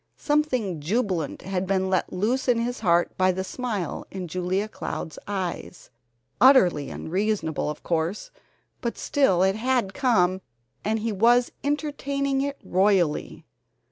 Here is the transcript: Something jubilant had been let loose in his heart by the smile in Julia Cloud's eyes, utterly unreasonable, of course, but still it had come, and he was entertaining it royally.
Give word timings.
Something 0.17 0.79
jubilant 0.81 1.43
had 1.43 1.67
been 1.67 1.87
let 1.87 2.11
loose 2.11 2.47
in 2.47 2.57
his 2.57 2.79
heart 2.79 3.15
by 3.19 3.31
the 3.31 3.43
smile 3.43 4.07
in 4.09 4.27
Julia 4.27 4.67
Cloud's 4.67 5.19
eyes, 5.27 5.91
utterly 6.41 6.89
unreasonable, 6.89 7.69
of 7.69 7.83
course, 7.83 8.31
but 8.81 8.97
still 8.97 9.43
it 9.43 9.55
had 9.57 9.93
come, 9.93 10.41
and 10.83 10.97
he 11.01 11.11
was 11.11 11.51
entertaining 11.63 12.41
it 12.41 12.57
royally. 12.63 13.45